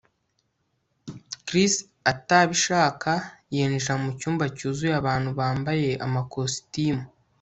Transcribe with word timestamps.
Chris 1.45 1.73
atabishaka 2.11 3.11
yinjira 3.53 3.93
mucyumba 4.03 4.45
cyuzuye 4.55 4.93
abantu 5.01 5.29
bambaye 5.39 5.89
amakositimu 6.05 7.03